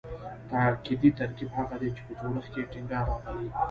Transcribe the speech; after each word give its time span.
تاکیدي 0.49 1.09
ترکیب 1.19 1.49
هغه 1.57 1.75
دﺉ، 1.81 1.89
چي 1.95 2.01
په 2.05 2.13
جوړښت 2.19 2.49
کښي 2.51 2.59
ئې 2.63 2.69
ټینګار 2.73 3.03
راغلی 3.09 3.45
یي. 3.45 3.49